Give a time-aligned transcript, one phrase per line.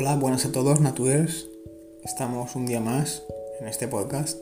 [0.00, 1.48] Hola, buenas a todos, Naturers.
[2.04, 3.24] Estamos un día más
[3.60, 4.38] en este podcast.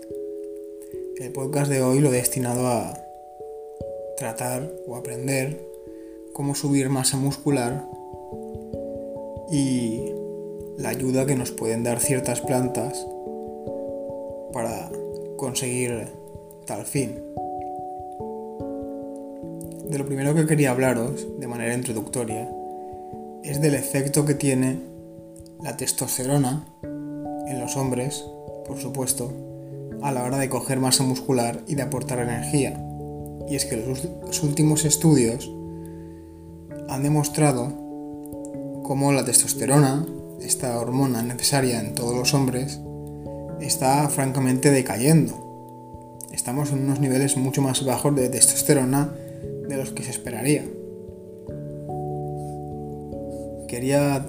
[1.19, 2.93] El podcast de hoy lo he destinado a
[4.19, 5.59] tratar o aprender
[6.35, 7.89] cómo subir masa muscular
[9.51, 10.13] y
[10.77, 13.07] la ayuda que nos pueden dar ciertas plantas
[14.53, 14.91] para
[15.39, 16.09] conseguir
[16.67, 17.15] tal fin.
[19.89, 22.47] De lo primero que quería hablaros de manera introductoria
[23.43, 24.96] es del efecto que tiene
[25.63, 28.25] la testosterona en los hombres,
[28.67, 29.33] por supuesto,
[30.03, 32.83] a la hora de coger masa muscular y de aportar energía.
[33.49, 35.51] Y es que los últimos estudios
[36.89, 37.87] han demostrado
[38.83, 40.07] cómo la testosterona,
[40.41, 42.81] esta hormona necesaria en todos los hombres,
[43.61, 46.19] está francamente decayendo.
[46.33, 49.13] Estamos en unos niveles mucho más bajos de testosterona
[49.69, 50.65] de los que se esperaría.
[53.69, 54.25] Quería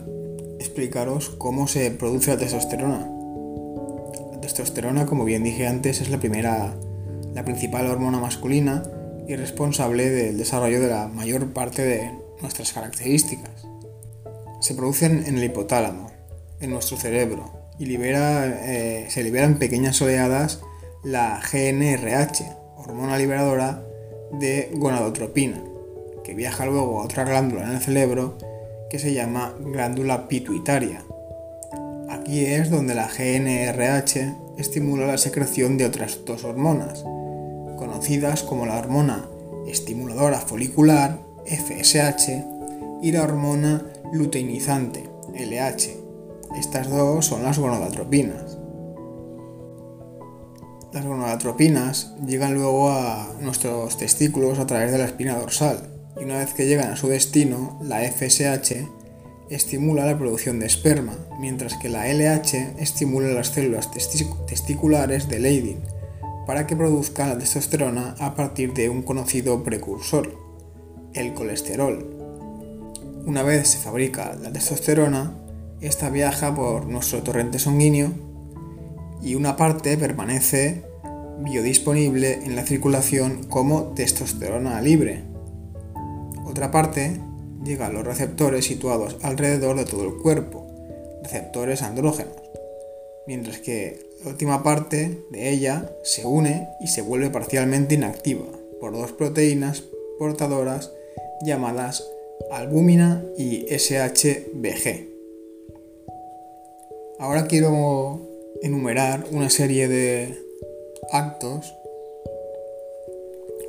[0.77, 3.09] explicaros cómo se produce la testosterona.
[4.31, 6.77] La testosterona, como bien dije antes, es la primera,
[7.33, 8.83] la principal hormona masculina
[9.27, 12.11] y responsable del desarrollo de la mayor parte de
[12.43, 13.65] nuestras características.
[14.61, 16.11] Se produce en el hipotálamo,
[16.59, 20.61] en nuestro cerebro, y libera, eh, se libera en pequeñas oleadas
[21.03, 23.83] la GNRH, hormona liberadora
[24.31, 25.59] de gonadotropina,
[26.23, 28.37] que viaja luego a otra glándula en el cerebro
[28.89, 31.03] que se llama glándula pituitaria.
[32.09, 37.03] Aquí es donde la GNRH estimula la secreción de otras dos hormonas,
[37.77, 39.27] conocidas como la hormona
[39.67, 42.43] estimuladora folicular, FSH,
[43.01, 45.97] y la hormona luteinizante, LH.
[46.57, 48.57] Estas dos son las gonadotropinas.
[50.93, 56.37] Las gonadotropinas llegan luego a nuestros testículos a través de la espina dorsal y una
[56.37, 58.87] vez que llegan a su destino, la FSH
[59.49, 63.89] estimula la producción de esperma, mientras que la LH estimula las células
[64.47, 65.77] testiculares de Leydig
[66.45, 70.33] para que produzcan la testosterona a partir de un conocido precursor,
[71.13, 72.13] el colesterol.
[73.25, 75.33] Una vez se fabrica la testosterona,
[75.81, 78.11] esta viaja por nuestro torrente sanguíneo
[79.21, 80.83] y una parte permanece
[81.39, 85.36] biodisponible en la circulación como testosterona libre.
[86.57, 87.21] Otra parte
[87.63, 90.65] llega a los receptores situados alrededor de todo el cuerpo,
[91.21, 92.33] receptores andrógenos,
[93.27, 98.47] mientras que la última parte de ella se une y se vuelve parcialmente inactiva
[98.79, 99.83] por dos proteínas
[100.17, 100.91] portadoras
[101.45, 102.03] llamadas
[102.49, 105.09] albúmina y SHBG.
[107.19, 108.19] Ahora quiero
[108.63, 110.35] enumerar una serie de
[111.11, 111.71] actos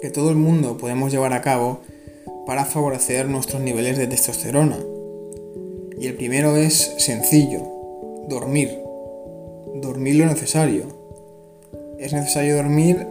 [0.00, 1.80] que todo el mundo podemos llevar a cabo
[2.48, 4.78] para favorecer nuestros niveles de testosterona.
[6.00, 7.60] Y el primero es sencillo,
[8.26, 8.70] dormir.
[9.74, 10.86] Dormir lo necesario.
[11.98, 13.06] Es necesario dormir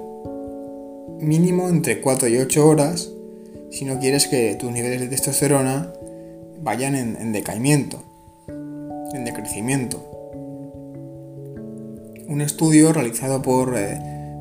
[1.20, 3.12] mínimo entre 4 y 8 horas
[3.70, 5.94] si no quieres que tus niveles de testosterona
[6.64, 8.02] vayan en, decaimiento,
[8.48, 10.04] en decrecimiento.
[12.28, 14.00] Un estudio realizado por eh,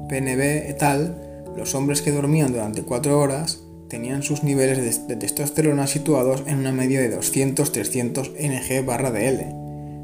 [0.09, 5.87] PNB et al, los hombres que dormían durante 4 horas tenían sus niveles de, testosterona
[5.87, 9.47] situados en una media de 200-300 ng barra dl,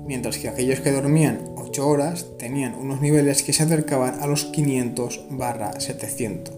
[0.06, 4.44] mientras que aquellos que dormían 8 horas tenían unos niveles que se acercaban a los
[4.46, 6.54] 500 barra 700.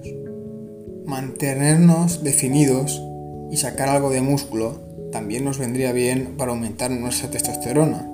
[1.06, 3.02] Mantenernos definidos
[3.50, 4.82] y sacar algo de músculo
[5.12, 8.10] también nos vendría bien para aumentar nuestra testosterona.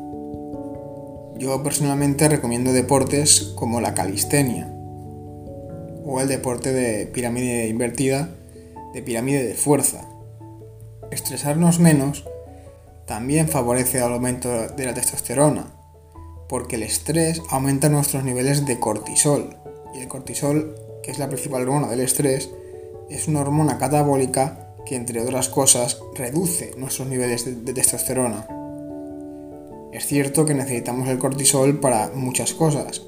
[1.38, 4.70] Yo personalmente recomiendo deportes como la calistenia
[6.04, 8.28] o el deporte de pirámide invertida
[8.92, 10.08] de pirámide de fuerza.
[11.10, 12.24] Estresarnos menos
[13.06, 15.66] también favorece el aumento de la testosterona,
[16.48, 19.56] porque el estrés aumenta nuestros niveles de cortisol.
[19.94, 22.50] Y el cortisol, que es la principal hormona del estrés,
[23.08, 28.46] es una hormona catabólica que, entre otras cosas, reduce nuestros niveles de, de testosterona.
[29.92, 33.02] Es cierto que necesitamos el cortisol para muchas cosas,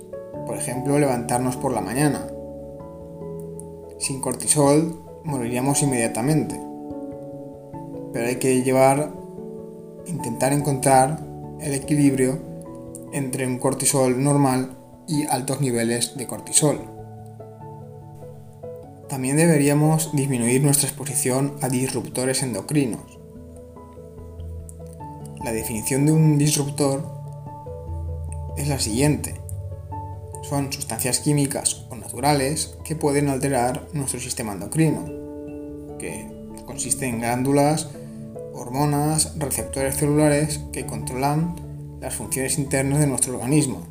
[0.46, 2.26] por ejemplo, levantarnos por la mañana.
[4.00, 6.60] Sin cortisol moriríamos inmediatamente.
[8.12, 9.12] Pero hay que llevar,
[10.06, 11.20] intentar encontrar
[11.60, 12.38] el equilibrio
[13.12, 14.76] entre un cortisol normal
[15.06, 16.80] y altos niveles de cortisol.
[19.08, 23.18] También deberíamos disminuir nuestra exposición a disruptores endocrinos.
[25.44, 27.04] La definición de un disruptor
[28.56, 29.34] es la siguiente.
[30.42, 31.81] Son sustancias químicas
[32.84, 35.06] que pueden alterar nuestro sistema endocrino,
[35.98, 36.26] que
[36.66, 37.88] consiste en glándulas,
[38.52, 41.56] hormonas, receptores celulares que controlan
[42.00, 43.82] las funciones internas de nuestro organismo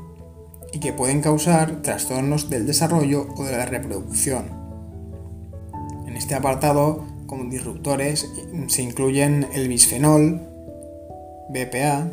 [0.72, 4.46] y que pueden causar trastornos del desarrollo o de la reproducción.
[6.08, 8.28] En este apartado, como disruptores,
[8.68, 10.42] se incluyen el bisfenol,
[11.50, 12.10] BPA,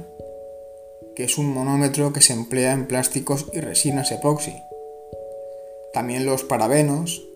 [1.14, 4.54] que es un monómetro que se emplea en plásticos y resinas epoxi.
[5.92, 7.26] También los parabenos,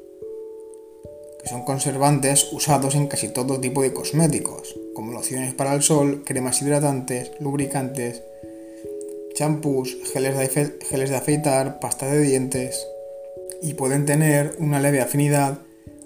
[1.43, 6.22] que son conservantes usados en casi todo tipo de cosméticos, como lociones para el sol,
[6.25, 8.22] cremas hidratantes, lubricantes,
[9.34, 12.87] champús, geles de, geles de afeitar, pasta de dientes,
[13.62, 15.58] y pueden tener una leve afinidad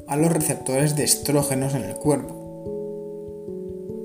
[0.06, 2.44] a los receptores de estrógenos en el cuerpo.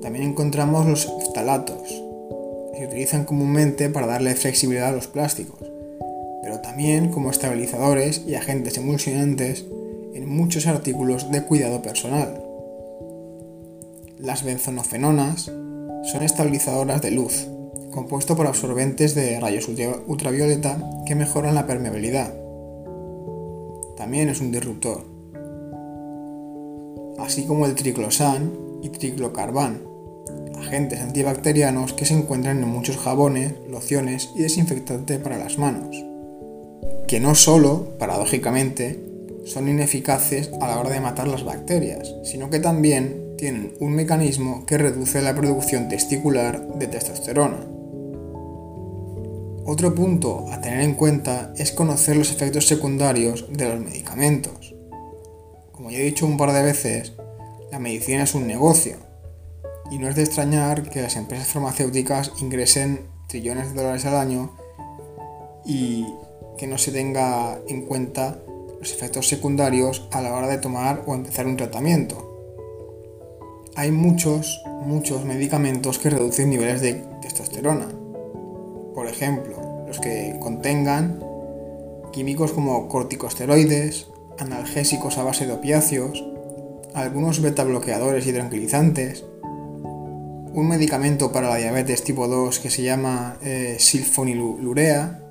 [0.02, 1.88] También encontramos los phtalatos,
[2.72, 5.71] que se utilizan comúnmente para darle flexibilidad a los plásticos,
[6.62, 9.66] también como estabilizadores y agentes emulsionantes
[10.14, 12.42] en muchos artículos de cuidado personal.
[14.18, 15.50] Las benzonofenonas
[16.04, 17.48] son estabilizadoras de luz,
[17.92, 19.68] compuesto por absorbentes de rayos
[20.06, 22.32] ultravioleta que mejoran la permeabilidad.
[23.96, 25.04] También es un disruptor,
[27.18, 29.82] así como el triclosan y triclocarban,
[30.58, 36.04] agentes antibacterianos que se encuentran en muchos jabones, lociones y desinfectantes para las manos,
[37.12, 38.98] que no solo, paradójicamente,
[39.44, 44.64] son ineficaces a la hora de matar las bacterias, sino que también tienen un mecanismo
[44.64, 47.66] que reduce la producción testicular de testosterona.
[49.66, 54.74] Otro punto a tener en cuenta es conocer los efectos secundarios de los medicamentos.
[55.72, 57.12] Como ya he dicho un par de veces,
[57.70, 58.96] la medicina es un negocio
[59.90, 64.61] y no es de extrañar que las empresas farmacéuticas ingresen trillones de dólares al año
[65.64, 66.06] y
[66.58, 68.38] que no se tenga en cuenta
[68.78, 72.28] los efectos secundarios a la hora de tomar o empezar un tratamiento.
[73.74, 77.88] Hay muchos, muchos medicamentos que reducen niveles de testosterona
[78.94, 79.56] por ejemplo,
[79.86, 81.22] los que contengan
[82.12, 84.08] químicos como corticosteroides,
[84.38, 86.24] analgésicos a base de opiáceos,
[86.94, 89.24] algunos beta bloqueadores y tranquilizantes,
[90.54, 95.21] un medicamento para la diabetes tipo 2 que se llama eh, silfonilurea,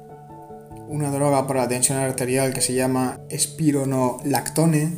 [0.92, 4.92] una droga para la tensión arterial que se llama espironolactone,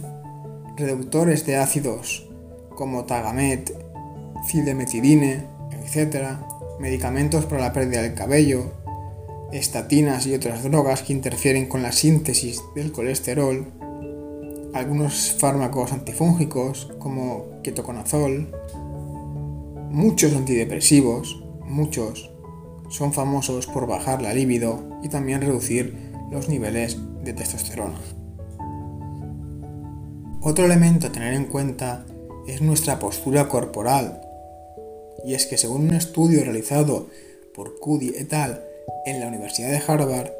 [0.75, 2.27] reductores de ácidos
[2.75, 3.71] como tagamet,
[4.47, 6.39] cidemetidine, etc.,
[6.79, 8.71] medicamentos para la pérdida del cabello,
[9.51, 13.67] estatinas y otras drogas que interfieren con la síntesis del colesterol,
[14.73, 18.51] algunos fármacos antifúngicos como ketoconazol,
[19.91, 22.32] muchos antidepresivos, muchos,
[22.93, 25.95] son famosos por bajar la libido y también reducir
[26.31, 27.99] los niveles de testosterona.
[30.41, 32.05] Otro elemento a tener en cuenta
[32.47, 34.21] es nuestra postura corporal,
[35.25, 37.07] y es que según un estudio realizado
[37.55, 38.61] por Cudi et al.
[39.05, 40.31] en la Universidad de Harvard,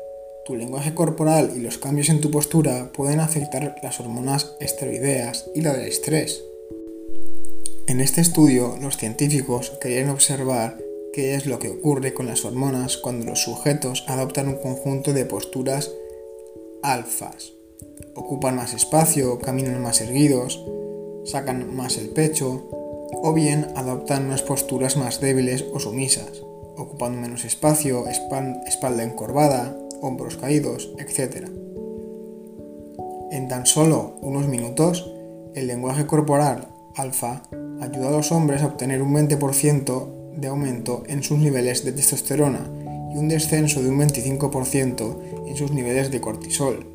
[0.46, 5.62] tu lenguaje corporal y los cambios en tu postura pueden afectar las hormonas esteroideas y
[5.62, 6.44] la del estrés.
[7.88, 10.83] En este estudio, los científicos querían observar
[11.14, 15.26] qué es lo que ocurre con las hormonas cuando los sujetos adoptan un conjunto de
[15.26, 15.92] posturas
[16.82, 17.54] alfas.
[18.16, 20.66] Ocupan más espacio, caminan más erguidos,
[21.24, 26.42] sacan más el pecho, o bien adoptan unas posturas más débiles o sumisas,
[26.78, 31.48] ocupando menos espacio, espalda encorvada, hombros caídos, etc.
[33.32, 35.14] En tan solo unos minutos,
[35.54, 37.44] el lenguaje corporal alfa
[37.82, 42.70] ayuda a los hombres a obtener un 20% de aumento en sus niveles de testosterona
[43.14, 46.88] y un descenso de un 25% en sus niveles de cortisol.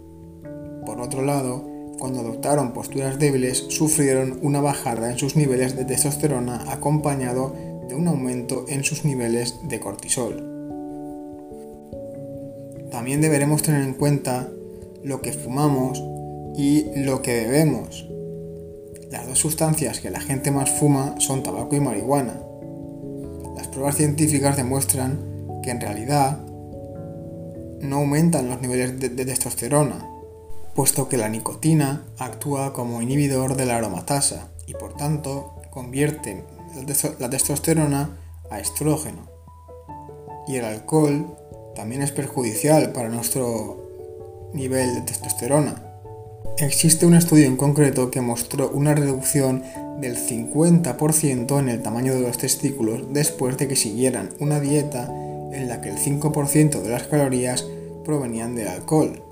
[0.85, 1.65] Por otro lado,
[1.99, 7.55] cuando adoptaron posturas débiles, sufrieron una bajada en sus niveles de testosterona acompañado
[7.89, 10.59] de un aumento en sus niveles de cortisol.
[12.91, 14.49] También deberemos tener en cuenta
[15.03, 16.03] lo que fumamos
[16.57, 18.09] y lo que bebemos.
[19.11, 22.41] Las dos sustancias que la gente más fuma son tabaco y marihuana.
[23.79, 25.21] Pruebas científicas demuestran
[25.63, 26.41] que en realidad
[27.81, 30.05] no aumentan los niveles de, testosterona,
[30.75, 36.43] puesto que la nicotina actúa como inhibidor de la aromatasa y por tanto convierte
[37.21, 38.19] la testosterona
[38.51, 39.29] a estrógeno.
[40.49, 41.37] Y el alcohol
[41.77, 45.88] también es perjudicial para nuestro nivel de testosterona.
[46.59, 49.63] Existe un estudio en concreto que mostró una reducción
[50.01, 55.13] del 50% en el tamaño de los testículos después de que siguieran una dieta
[55.53, 57.67] en la que el 5% de las calorías
[58.05, 59.23] provenían del alcohol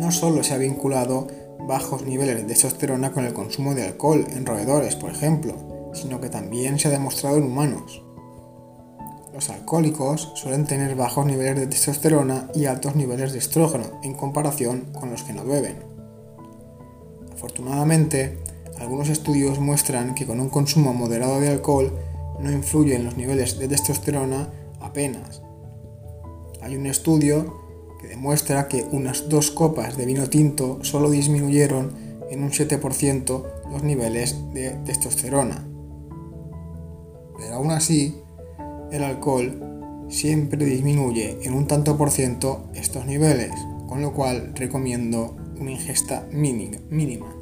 [0.00, 1.28] no solo se ha vinculado
[1.66, 5.54] bajos niveles de testosterona con el consumo de alcohol en roedores, por ejemplo,
[5.92, 8.02] sino que también se ha demostrado en humanos.
[9.32, 14.86] Los alcohólicos suelen tener bajos niveles de testosterona y altos niveles de estrógeno en comparación
[14.92, 15.76] con los que no beben.
[17.32, 18.38] Afortunadamente,
[18.78, 21.92] algunos estudios muestran que con un consumo moderado de alcohol
[22.40, 24.48] no influye en los niveles de testosterona
[24.80, 25.42] apenas.
[26.62, 27.60] Hay un estudio
[28.00, 31.92] que demuestra que unas dos copas de vino tinto solo disminuyeron
[32.30, 35.66] en un 7% los niveles de testosterona.
[37.38, 38.22] Pero aún así,
[38.92, 43.52] el alcohol siempre disminuye en un tanto por ciento estos niveles,
[43.88, 47.36] con lo cual recomiendo una ingesta mínima.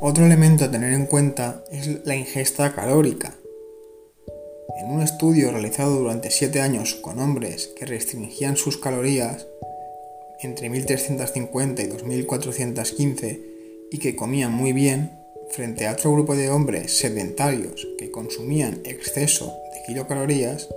[0.00, 3.34] Otro elemento a tener en cuenta es la ingesta calórica.
[4.78, 9.46] En un estudio realizado durante 7 años con hombres que restringían sus calorías
[10.40, 13.40] entre 1350 y 2415
[13.90, 15.18] y que comían muy bien,
[15.50, 19.52] frente a otro grupo de hombres sedentarios que consumían exceso
[19.90, 20.68] kilocalorías,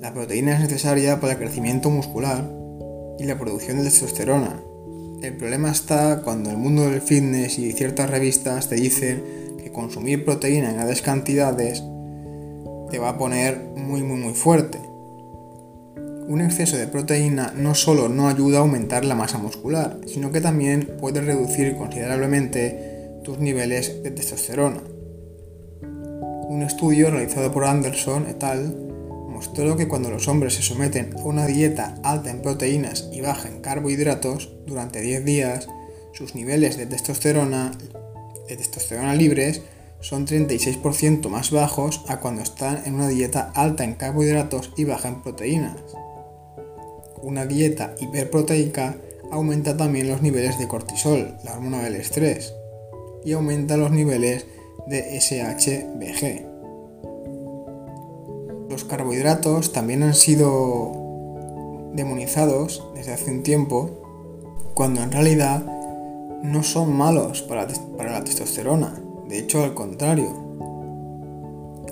[0.00, 2.50] La proteína es necesaria para el crecimiento muscular
[3.18, 4.60] y la producción de testosterona,
[5.22, 9.22] el problema está cuando el mundo del fitness y ciertas revistas te dicen
[9.62, 11.84] que consumir proteína en grandes cantidades
[12.90, 14.78] te va a poner muy muy muy fuerte.
[16.26, 20.40] Un exceso de proteína no solo no ayuda a aumentar la masa muscular, sino que
[20.40, 24.80] también puede reducir considerablemente tus niveles de testosterona.
[25.82, 28.89] Un estudio realizado por Anderson et al
[29.40, 33.48] mostró que cuando los hombres se someten a una dieta alta en proteínas y baja
[33.48, 35.66] en carbohidratos durante 10 días,
[36.12, 37.72] sus niveles de testosterona,
[38.46, 39.62] de testosterona libres
[40.00, 45.08] son 36% más bajos a cuando están en una dieta alta en carbohidratos y baja
[45.08, 45.78] en proteínas.
[47.22, 48.98] Una dieta hiperproteica
[49.30, 52.52] aumenta también los niveles de cortisol, la hormona del estrés,
[53.24, 54.44] y aumenta los niveles
[54.86, 56.49] de SHBG,
[58.70, 60.92] los carbohidratos también han sido
[61.92, 63.90] demonizados desde hace un tiempo,
[64.74, 65.64] cuando en realidad
[66.44, 68.94] no son malos para, la testosterona.
[69.28, 70.48] De hecho, al contrario.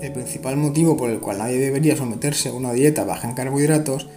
[0.01, 4.07] El principal motivo por el cual nadie debería someterse a una dieta baja en carbohidratos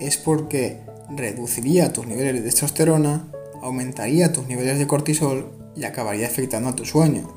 [0.00, 3.28] es porque reduciría tus niveles de testosterona,
[3.62, 7.32] aumentaría tus niveles de cortisol y acabaría afectando a tu sueño.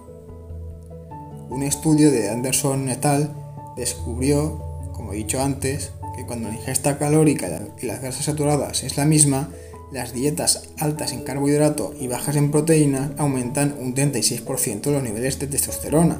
[1.51, 3.35] Un estudio de Anderson et al
[3.75, 4.70] descubrió
[5.11, 7.47] he dicho antes, que cuando la ingesta calórica
[7.81, 9.49] y las grasas saturadas es la misma,
[9.91, 15.47] las dietas altas en carbohidrato y bajas en proteínas aumentan un 36% los niveles de
[15.47, 16.19] testosterona.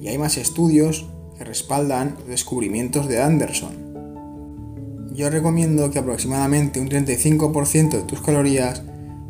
[0.00, 3.90] Y hay más estudios que respaldan los descubrimientos de Anderson.
[5.12, 8.82] Yo recomiendo que aproximadamente un 35% de tus calorías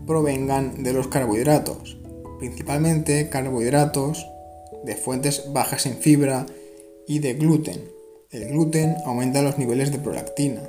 [0.07, 1.99] provengan de los carbohidratos,
[2.39, 4.29] principalmente carbohidratos
[4.85, 6.47] de fuentes bajas en fibra
[7.11, 7.91] y de gluten.
[8.31, 10.63] El gluten aumenta los niveles de prolactina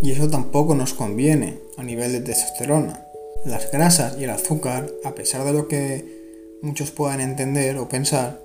[0.00, 3.04] y eso tampoco nos conviene a nivel de testosterona.
[3.44, 6.04] Las grasas y el azúcar, a pesar de lo que
[6.62, 8.40] muchos puedan entender o pensar,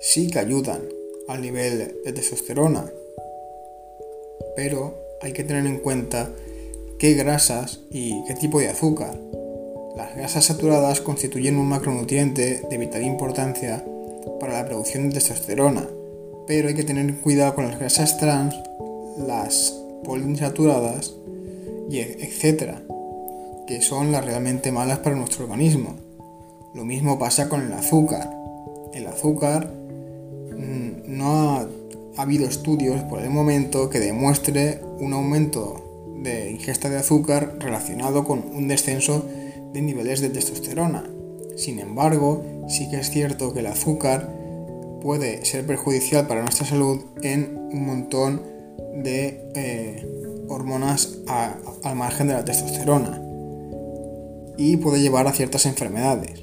[0.00, 0.80] sí que ayudan
[1.28, 2.90] al nivel de testosterona.
[4.56, 6.32] Pero hay que tener en cuenta
[6.98, 9.16] qué grasas y qué tipo de azúcar.
[9.96, 13.84] Las grasas saturadas constituyen un macronutriente de vital importancia
[14.40, 15.88] para la producción de testosterona
[16.46, 18.54] pero hay que tener cuidado con las grasas trans,
[19.18, 19.74] las
[20.04, 21.14] poliinsaturadas
[21.90, 22.82] y etcétera,
[23.66, 25.96] que son las realmente malas para nuestro organismo.
[26.74, 28.30] Lo mismo pasa con el azúcar.
[28.92, 29.72] El azúcar
[30.56, 31.68] mm, no ha,
[32.18, 38.42] habido estudios por el momento que demuestre un aumento de ingesta de azúcar relacionado con
[38.54, 39.26] un descenso
[39.72, 41.04] de niveles de testosterona.
[41.56, 44.30] Sin embargo, sí que es cierto que el azúcar
[45.06, 48.42] puede ser perjudicial para nuestra salud en un montón
[48.96, 50.04] de eh,
[50.48, 53.22] hormonas al margen de la testosterona
[54.58, 56.42] y puede llevar a ciertas enfermedades.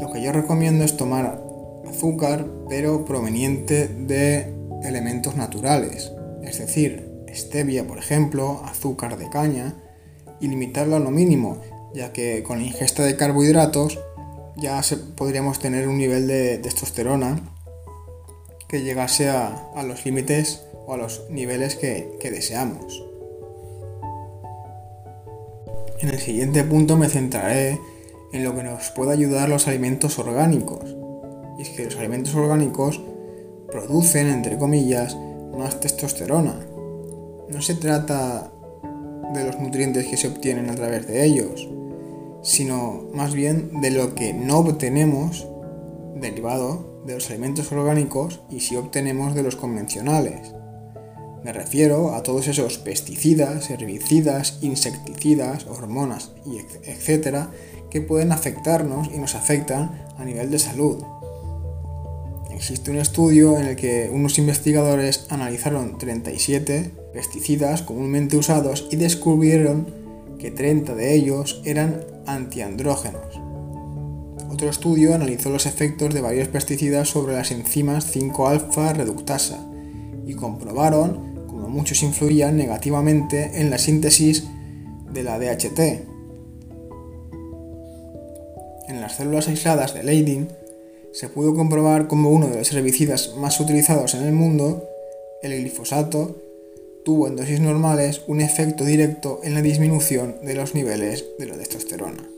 [0.00, 1.42] Lo que yo recomiendo es tomar
[1.90, 6.12] azúcar pero proveniente de elementos naturales,
[6.44, 9.74] es decir, stevia por ejemplo, azúcar de caña
[10.40, 11.60] y limitarlo a lo mínimo,
[11.92, 13.98] ya que con la ingesta de carbohidratos
[14.56, 14.80] ya
[15.16, 17.40] podríamos tener un nivel de testosterona
[18.68, 23.04] que llegase a, los límites o a los niveles que, que deseamos.
[26.00, 27.78] En el siguiente punto me centraré
[28.32, 30.96] en lo que nos puede ayudar los alimentos orgánicos.
[31.58, 33.00] Y es que los alimentos orgánicos
[33.70, 35.16] producen, entre comillas,
[35.56, 36.58] más testosterona.
[37.48, 38.50] No se trata
[39.34, 41.68] de los nutrientes que se obtienen a través de ellos,
[42.42, 45.46] sino más bien de lo que no obtenemos
[46.16, 50.54] derivado de los alimentos orgánicos y si obtenemos de los convencionales.
[51.44, 56.58] Me refiero a todos esos pesticidas, herbicidas, insecticidas, hormonas y
[56.88, 57.50] etcétera
[57.90, 61.02] que pueden afectarnos y nos afectan a nivel de salud.
[62.54, 70.01] Existe un estudio en el que unos investigadores analizaron 37 pesticidas comúnmente usados y descubrieron
[70.42, 73.40] que 30 de ellos eran antiandrógenos.
[74.50, 79.64] Otro estudio analizó los efectos de varios pesticidas sobre las enzimas 5-alfa reductasa
[80.26, 81.32] y comprobaron
[81.72, 84.44] muchos influían negativamente en la síntesis
[85.12, 85.78] de la DHT.
[88.88, 90.48] En las células aisladas de Leydin
[91.12, 94.84] se pudo comprobar como uno de los herbicidas más utilizados en el mundo,
[95.42, 96.36] el glifosato,
[97.04, 101.56] tuvo en dosis normales un efecto directo en la disminución de los niveles de la
[101.56, 102.28] testosterona.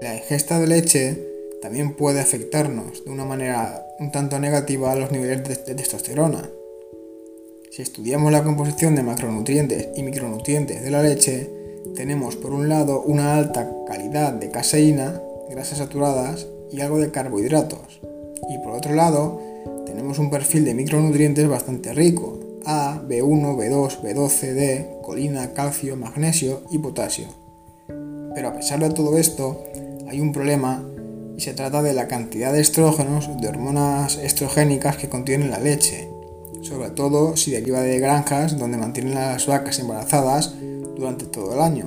[0.00, 1.24] La ingesta de leche
[1.60, 6.48] también puede afectarnos de una manera un tanto negativa a los niveles de testosterona,
[7.78, 11.48] si estudiamos la composición de macronutrientes y micronutrientes de la leche,
[11.94, 18.00] tenemos por un lado una alta calidad de caseína, grasas saturadas y algo de carbohidratos.
[18.48, 19.40] Y por otro lado,
[19.98, 26.62] tenemos un perfil de micronutrientes bastante rico, A, B1, B2, B12, D, colina, calcio, magnesio
[26.70, 27.26] y potasio.
[28.32, 29.64] Pero a pesar de todo esto,
[30.08, 30.88] hay un problema
[31.36, 36.08] y se trata de la cantidad de estrógenos, de hormonas estrogénicas que contiene la leche,
[36.62, 40.54] sobre todo si deriva de granjas donde mantienen a las vacas embarazadas
[40.94, 41.86] durante todo el año.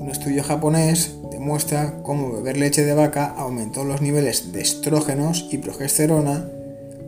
[0.00, 5.58] Un estudio japonés demuestra cómo beber leche de vaca aumentó los niveles de estrógenos y
[5.58, 6.50] progesterona,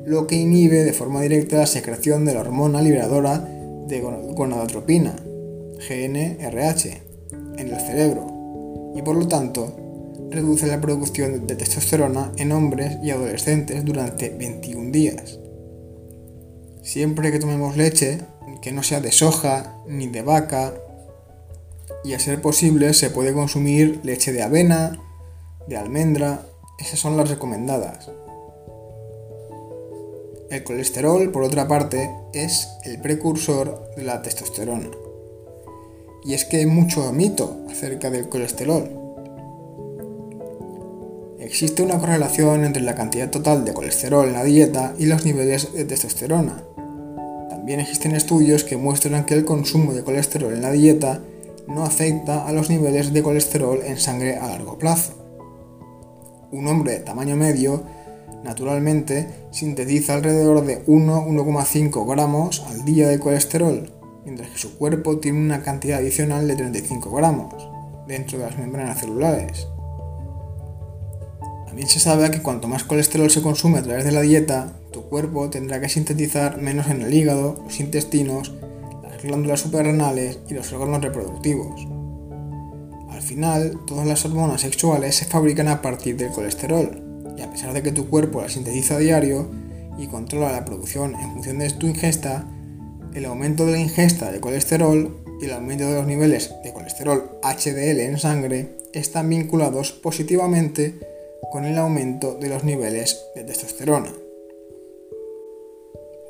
[0.04, 5.16] lo que inhibe de forma directa la secreción de la hormona liberadora de gonadotropina,
[5.88, 7.02] GNRH,
[7.56, 9.76] en el cerebro, y por lo tanto
[10.30, 15.38] reduce la producción de testosterona en hombres y adolescentes durante 21 días.
[16.82, 18.20] Siempre que tomemos leche,
[18.60, 20.72] que no sea de soja ni de vaca,
[22.04, 24.98] y a ser posible se puede consumir leche de avena,
[25.68, 26.46] de almendra,
[26.78, 28.10] esas son las recomendadas.
[30.52, 34.90] El colesterol, por otra parte, es el precursor de la testosterona.
[36.26, 38.90] Y es que hay mucho mito acerca del colesterol.
[41.38, 45.72] Existe una correlación entre la cantidad total de colesterol en la dieta y los niveles
[45.72, 46.62] de testosterona.
[47.48, 51.22] También existen estudios que muestran que el consumo de colesterol en la dieta
[51.66, 55.14] no afecta a los niveles de colesterol en sangre a largo plazo.
[56.50, 58.01] Un hombre de tamaño medio
[58.42, 63.90] naturalmente sintetiza alrededor de 1-1,5 gramos al día de colesterol,
[64.24, 67.68] mientras que su cuerpo tiene una cantidad adicional de 35 gramos
[68.06, 69.68] dentro de las membranas celulares.
[71.66, 75.04] También se sabe que cuanto más colesterol se consume a través de la dieta, tu
[75.04, 78.52] cuerpo tendrá que sintetizar menos en el hígado, los intestinos,
[79.02, 81.88] las glándulas suprarrenales y los órganos reproductivos.
[83.10, 87.01] Al final, todas las hormonas sexuales se fabrican a partir del colesterol,
[87.36, 89.50] y a pesar de que tu cuerpo las sintetiza a diario
[89.98, 92.46] y controla la producción en función de tu ingesta,
[93.14, 97.38] el aumento de la ingesta de colesterol y el aumento de los niveles de colesterol
[97.42, 100.98] HDL en sangre están vinculados positivamente
[101.50, 104.12] con el aumento de los niveles de testosterona.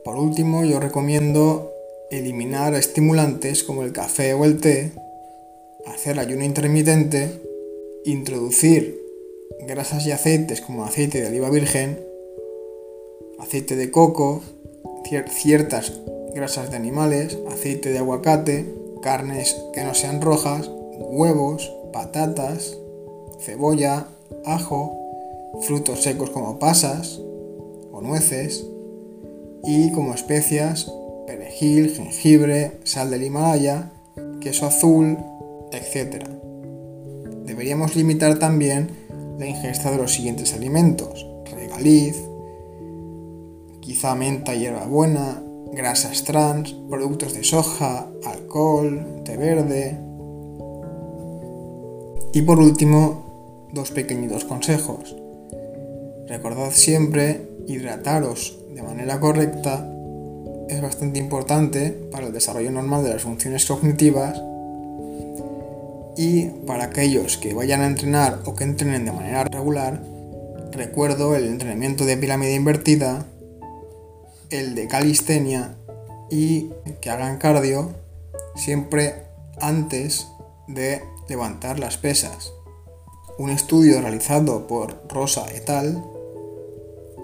[0.05, 1.73] Por último, yo recomiendo
[2.11, 4.93] eliminar estimulantes como el café o el té,
[5.87, 7.41] hacer ayuno intermitente,
[8.05, 9.02] introducir
[9.67, 11.99] grasas y aceites como aceite de oliva virgen,
[13.39, 14.43] aceite de coco,
[15.29, 15.93] ciertas
[16.35, 18.67] grasas de animales, aceite de aguacate,
[19.03, 22.77] carnes que no sean rojas, huevos, patatas,
[23.41, 24.07] cebolla,
[24.45, 24.99] ajo,
[25.63, 27.21] frutos secos como pasas
[27.93, 28.65] o nueces
[29.65, 30.91] y como especias
[31.27, 33.93] perejil, jengibre, sal del Himalaya,
[34.41, 35.19] queso azul,
[35.73, 36.25] etc.
[37.45, 39.02] Deberíamos limitar también
[39.39, 42.17] la ingesta de los siguientes alimentos: regaliz,
[43.81, 45.43] quizá menta, hierbabuena,
[45.73, 49.99] grasas trans, productos de soja, alcohol, té verde.
[52.35, 55.17] Y por último, dos pequeñitos consejos.
[56.29, 59.89] Recordad siempre hidrataros de manera correcta
[60.69, 64.41] es bastante importante para el desarrollo normal de las funciones cognitivas
[66.17, 70.03] Y para aquellos que vayan a entrenar o que entrenen de manera regular,
[70.71, 73.27] recuerdo el entrenamiento de pirámide invertida,
[74.51, 75.77] el de calistenia
[76.31, 76.71] y
[77.01, 77.93] que hagan cardio
[78.55, 79.27] siempre
[79.61, 80.29] antes
[80.69, 82.53] de levantar las pesas.
[83.39, 86.05] Un estudio realizado por Rosa et al.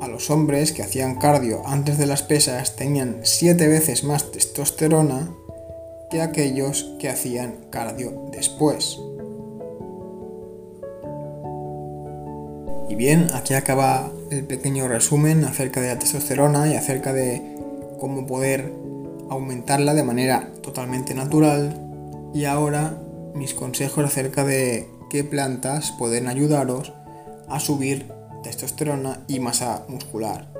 [0.00, 5.34] A los hombres que hacían cardio antes de las pesas tenían 7 veces más testosterona
[6.10, 8.98] que aquellos que hacían cardio después.
[12.88, 17.56] Y bien, aquí acaba el pequeño resumen acerca de la testosterona y acerca de
[17.98, 18.72] cómo poder
[19.28, 21.76] aumentarla de manera totalmente natural.
[22.32, 22.98] Y ahora
[23.34, 26.92] mis consejos acerca de qué plantas pueden ayudaros
[27.48, 28.10] a subir
[28.42, 30.52] testosterona y masa muscular.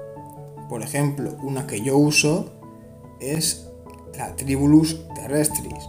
[0.69, 2.53] Por ejemplo, una que yo uso
[3.21, 3.67] es
[4.18, 5.88] la Tribulus terrestris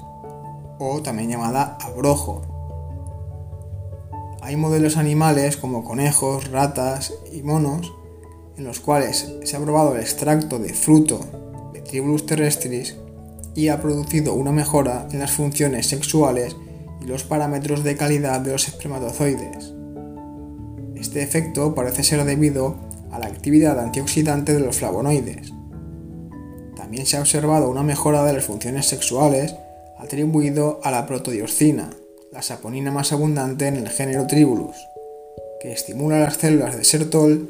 [0.77, 2.43] o también llamada abrojo.
[4.41, 7.91] Hay modelos animales como conejos, ratas y monos
[8.55, 11.19] en los cuales se ha probado el extracto de fruto
[11.73, 12.95] de Tribulus terrestris
[13.55, 16.55] y ha producido una mejora en las funciones sexuales
[17.01, 19.73] y los parámetros de calidad de los espermatozoides.
[20.95, 22.75] Este efecto parece ser debido
[23.11, 25.53] a la actividad antioxidante de los flavonoides.
[26.89, 29.53] También se ha observado una mejora de las funciones sexuales
[29.99, 31.91] atribuido a la protodioxina,
[32.31, 34.75] la saponina más abundante en el género Tribulus,
[35.61, 37.47] que estimula las células de Sertol,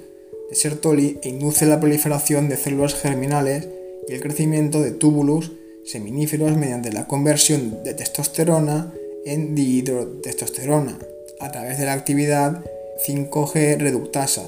[0.49, 3.69] de Sertoli e induce la proliferación de células germinales
[4.10, 5.54] y el crecimiento de túbulos
[5.86, 8.93] seminíferos mediante la conversión de testosterona
[9.25, 10.99] en dihidrotestosterona
[11.39, 12.62] a través de la actividad
[13.08, 14.47] 5G reductasa.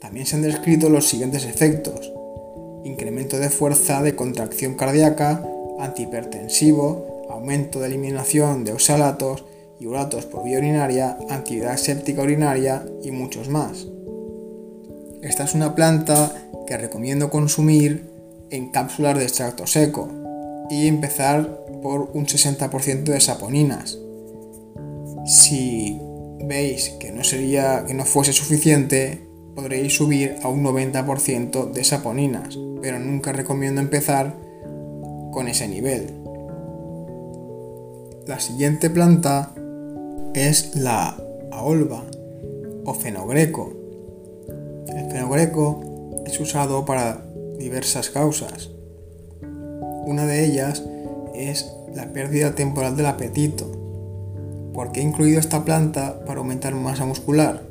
[0.00, 2.13] También se han descrito los siguientes efectos.
[2.84, 5.42] Incremento de fuerza de contracción cardíaca,
[5.80, 9.44] antihipertensivo, aumento de eliminación de oxalatos
[9.80, 13.86] y uratos por vía urinaria, actividad séptica urinaria y muchos más.
[15.22, 16.32] Esta es una planta
[16.66, 18.10] que recomiendo consumir
[18.50, 20.08] en cápsulas de extracto seco
[20.70, 23.98] y empezar por un 60% de saponinas.
[25.26, 25.98] Si
[26.44, 29.23] veis que no sería que no fuese suficiente,
[29.54, 34.34] podréis subir a un 90% de saponinas, pero nunca recomiendo empezar
[35.32, 36.12] con ese nivel.
[38.26, 39.52] La siguiente planta
[40.34, 41.16] es la
[41.52, 42.04] aolva
[42.84, 43.72] o fenogreco.
[44.88, 47.26] El fenogreco es usado para
[47.58, 48.70] diversas causas.
[50.06, 50.82] Una de ellas
[51.34, 53.70] es la pérdida temporal del apetito.
[54.72, 57.62] ¿Por qué he incluido esta planta para aumentar masa muscular?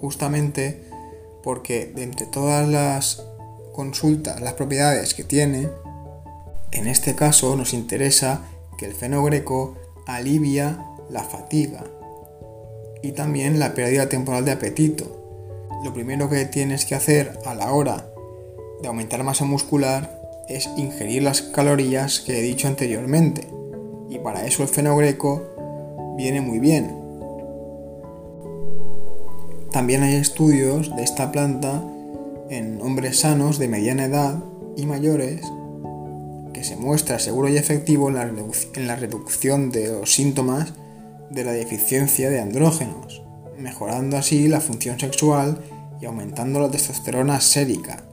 [0.00, 0.87] Justamente
[1.42, 3.24] porque de entre todas las
[3.72, 5.68] consultas, las propiedades que tiene,
[6.72, 8.42] en este caso nos interesa
[8.76, 11.84] que el fenogreco alivia la fatiga
[13.02, 15.14] y también la pérdida temporal de apetito.
[15.84, 18.08] Lo primero que tienes que hacer a la hora
[18.82, 23.46] de aumentar masa muscular es ingerir las calorías que he dicho anteriormente.
[24.08, 26.97] Y para eso el fenogreco viene muy bien.
[29.72, 31.82] También hay estudios de esta planta
[32.50, 34.42] en hombres sanos de mediana edad
[34.76, 35.42] y mayores
[36.52, 38.32] que se muestra seguro y efectivo en la,
[38.76, 40.72] la reducción de los síntomas
[41.30, 43.22] de la deficiencia de andrógenos,
[43.58, 45.60] mejorando así la función sexual
[46.00, 48.08] y aumentando la testosterona sérica,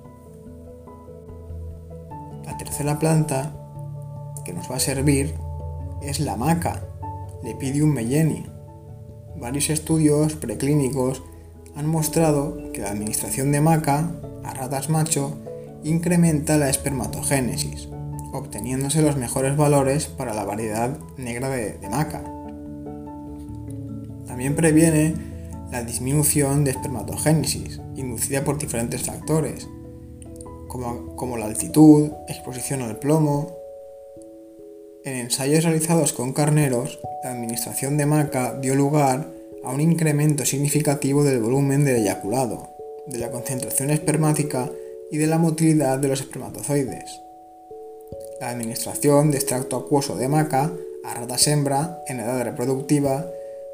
[2.58, 3.54] tercera planta
[4.44, 5.34] que nos va a servir
[6.02, 6.86] es la maca,
[7.44, 8.46] Lepidium melleni.
[9.38, 11.24] Varios estudios preclínicos
[11.76, 14.12] han mostrado que la administración de maca
[14.44, 15.38] a ratas macho
[15.84, 17.90] incrementa la espermatogénesis,
[18.34, 22.24] obteniéndose los mejores valores para la variedad negra de, maca.
[24.26, 25.14] También previene
[25.72, 29.68] la disminución de espermatogénesis, inducida por diferentes factores,
[30.68, 33.56] como, la altitud, exposición al plomo.
[35.04, 39.35] En ensayos realizados con carneros, la administración de maca dio lugar
[39.66, 42.70] a un incremento significativo del volumen del eyaculado,
[43.08, 44.72] de la concentración espermática
[45.12, 47.22] y de la motilidad de los espermatozoides.
[48.40, 50.72] La administración de extracto acuoso de maca
[51.04, 53.26] a ratas hembra en edad reproductiva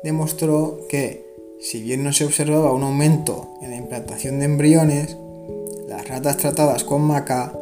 [0.03, 1.25] demostró que,
[1.59, 5.17] si bien no se observaba un aumento en la implantación de embriones,
[5.87, 7.53] las ratas tratadas con maca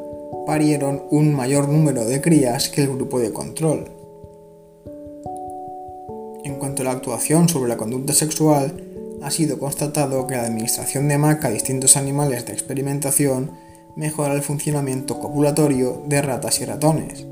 [0.46, 3.99] parieron un mayor número de crías que el grupo de control.
[6.50, 8.74] En cuanto a la actuación sobre la conducta sexual,
[9.22, 13.52] ha sido constatado que la administración de maca a distintos animales de experimentación
[13.96, 17.28] mejora el funcionamiento copulatorio de ratas y ratones,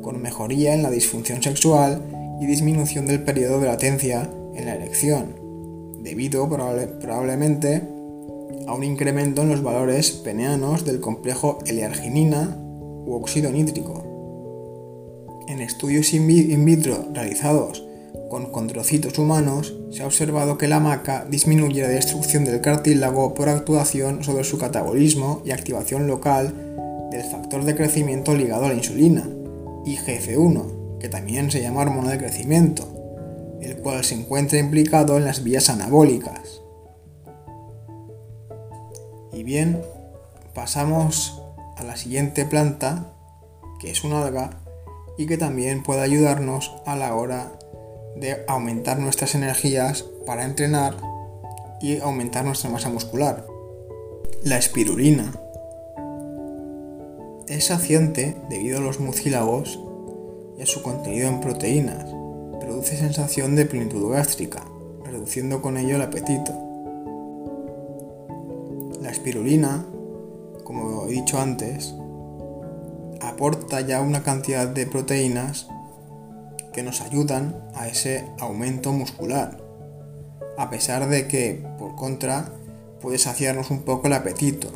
[0.00, 2.00] con mejoría en la disfunción sexual
[2.40, 5.34] y disminución del periodo de latencia en la erección,
[6.02, 7.82] debido probablemente
[8.66, 12.56] a un incremento en los valores peneanos del complejo L-arginina
[13.04, 14.02] u óxido nítrico.
[15.46, 17.85] En estudios in vitro realizados
[18.28, 23.48] con condrocitos humanos, se ha observado que la maca disminuye la destrucción del cartílago por
[23.48, 29.28] actuación sobre su catabolismo y activación local del factor de crecimiento ligado a la insulina,
[29.84, 32.88] IGF-1, que también se llama hormona de crecimiento,
[33.60, 36.62] el cual se encuentra implicado en las vías anabólicas.
[39.32, 39.80] Y bien,
[40.54, 41.42] pasamos
[41.76, 43.12] a la siguiente planta,
[43.78, 44.62] que es una alga,
[45.18, 47.55] y que también puede ayudarnos a la hora
[48.18, 50.96] de aumentar nuestras energías para entrenar
[51.80, 53.46] y aumentar nuestra masa muscular.
[54.42, 55.32] La espirulina
[57.48, 59.78] es saciante debido a los mucílagos
[60.58, 62.04] y a su contenido en proteínas.
[62.60, 64.64] Produce sensación de plenitud gástrica,
[65.04, 66.52] reduciendo con ello el apetito.
[69.00, 69.84] La espirulina,
[70.64, 71.94] como he dicho antes,
[73.20, 75.68] aporta ya una cantidad de proteínas
[76.76, 79.56] que nos ayudan a ese aumento muscular,
[80.58, 82.52] a pesar de que, por contra,
[83.00, 84.68] puede saciarnos un poco el apetito.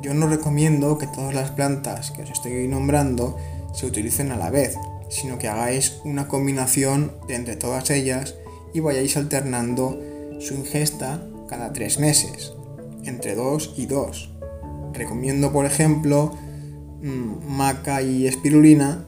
[0.00, 3.36] Yo no recomiendo que todas las plantas que os estoy nombrando
[3.74, 4.78] se utilicen a la vez,
[5.10, 8.36] sino que hagáis una combinación de entre todas ellas
[8.72, 10.00] y vayáis alternando
[10.40, 12.54] su ingesta cada tres meses,
[13.04, 14.30] entre 2 y 2.
[14.94, 16.32] Recomiendo, por ejemplo,
[17.02, 19.04] mm, maca y espirulina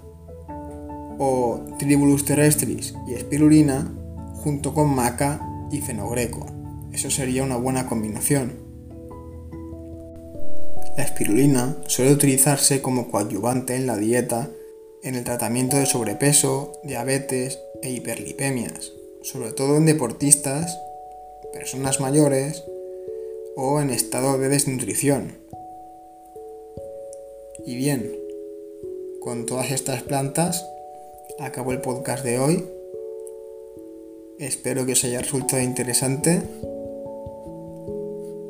[1.19, 3.93] o Tribulus terrestris y espirulina
[4.35, 6.47] junto con maca y fenogreco.
[6.93, 8.53] Eso sería una buena combinación.
[10.97, 14.49] La espirulina suele utilizarse como coadyuvante en la dieta
[15.03, 20.79] en el tratamiento de sobrepeso, diabetes e hiperlipemias, sobre todo en deportistas,
[21.53, 22.65] personas mayores
[23.57, 25.39] o en estado de desnutrición.
[27.65, 28.13] Y bien,
[29.21, 30.65] con todas estas plantas
[31.39, 32.65] acabo el podcast de hoy.
[34.39, 36.43] Espero que os haya resultado interesante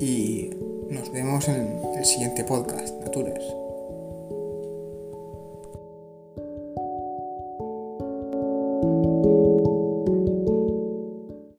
[0.00, 0.50] y
[0.90, 3.65] nos vemos en el siguiente podcast, Natures.